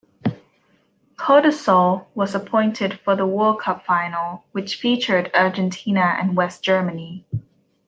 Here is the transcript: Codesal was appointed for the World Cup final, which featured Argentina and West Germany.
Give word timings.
Codesal 1.15 2.07
was 2.15 2.33
appointed 2.33 2.99
for 3.01 3.15
the 3.15 3.27
World 3.27 3.59
Cup 3.61 3.85
final, 3.85 4.43
which 4.51 4.77
featured 4.77 5.29
Argentina 5.35 6.17
and 6.19 6.35
West 6.35 6.63
Germany. 6.63 7.27